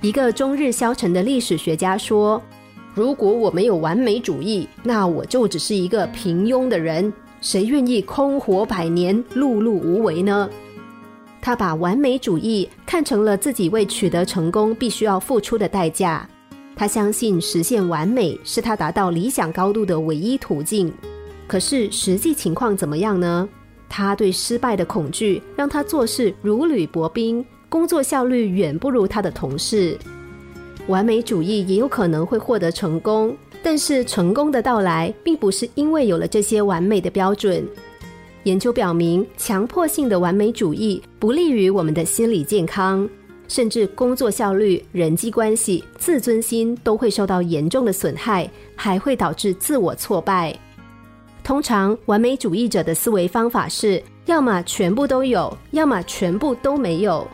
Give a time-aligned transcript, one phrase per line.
[0.00, 2.40] 一个终日消沉的历史学家说
[2.94, 7.12] ：“如果我没有完美主义，那我就只是一个平庸的人。
[7.40, 10.48] 谁愿意空活百年、碌碌无为呢？”
[11.42, 16.28] 他把完美主义看成了自己为取得成功必须要付出的代价。
[16.76, 20.92] 他相信实现完美是他达到理想高度的唯一途径。
[21.48, 23.48] 可是实际情况怎么样呢？
[23.88, 29.98] 他对失败的恐惧让他做事如履薄冰，工作效率远不如他的同事。
[30.86, 37.62] 完美主义也有可能会获得成功，但是成功的到来并不是因为有了这些完美的标准。
[38.44, 43.06] 研究表明，强迫性的完美主义不利于我们的心理健康，
[43.48, 50.58] 甚至工作效率、人际关系、自尊心都会受到严重的损害，还会导致自我挫败。
[51.44, 57.26] 通常，完美主义者的思维方法是：要么全部都有，要么全部都没有。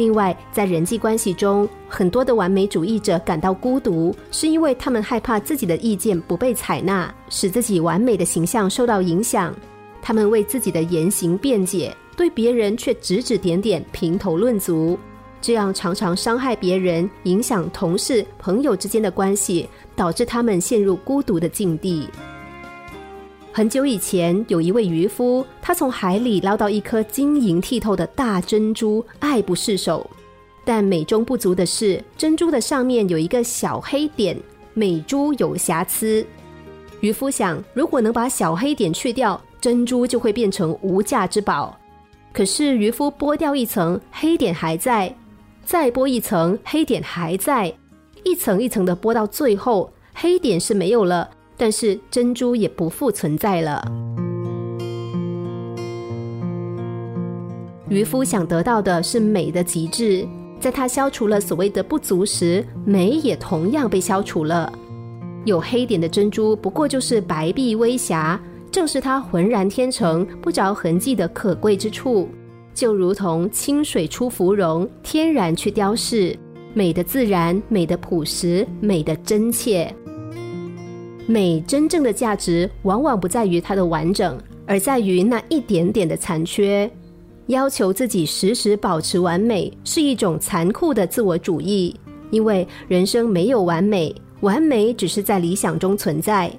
[0.00, 9.54] 另外，在人际关系中，很多的完美主义者感到孤独，是因为他们害怕自己的意见不被采纳，使自己完美的形象受到影响。
[10.00, 14.98] 他们为自己的言行辩解，对别人却指指点点、评头论足，
[15.42, 22.08] 这样常常伤害别人，影响同事、朋友之间的关系，导致他们陷入孤独的境地。
[23.52, 30.08] 很久以前，有一位渔夫，他从海里捞到一颗晶莹剔透的大珍珠，爱不释手。
[30.64, 34.36] 但美中不足的是，珍珠的上面有一个小黑点，
[34.72, 36.24] 美珠有瑕疵。
[37.00, 39.40] 渔夫想，如果能把小黑点去掉。
[39.60, 41.78] 珍珠就会变成无价之宝，
[42.32, 45.12] 可是渔夫剥掉一层，黑点还在；
[45.66, 47.70] 再剥一层，黑点还在；
[48.24, 51.28] 一层一层的剥到最后，黑点是没有了，
[51.60, 53.86] 但是珍珠也不复存在了。
[57.90, 60.26] 渔夫想得到的是美的极致，
[60.58, 64.72] 在他消除了所谓的不足时，美也同样被消除了。
[65.44, 68.40] 有黑点的珍珠不过就是白璧微瑕。
[68.72, 72.28] 正是它浑然天成、不着痕迹的可贵之处，
[72.72, 76.38] 就如同清水出芙蓉，天然去雕饰，
[76.72, 79.92] 美的自然，美的朴实，美的真切。
[81.30, 84.36] 美真正的价值，往往不在于它的完整，
[84.66, 86.90] 而在于那一点点的残缺。
[87.46, 91.94] 要求自己时时保持完美，是一种残酷的自我主义，
[92.32, 96.50] 因为人生没有完美，完美只是在理想中存在。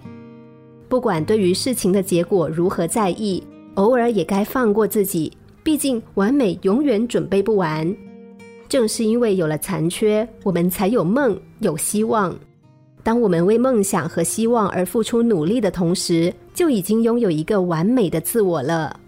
[0.87, 3.43] 不管对于事情的结果如何在意，
[3.73, 5.29] 偶尔也该放过自己。
[5.63, 7.93] 毕竟完美永远准备不完。
[8.69, 12.33] 正是因为有了残缺，我们才有梦，有希望。
[13.03, 18.99] 当我们为梦想和希望而付出努力的同时，就已经拥有一个完美的自我了。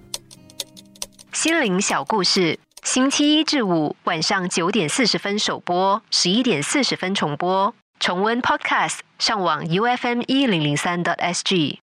[1.31, 7.74] 心灵小故事，星期一至五晚上九点四十分首播，十一点四十分重播。
[8.00, 11.83] 重温 Podcast，上网 U F M 一零零三 t S G。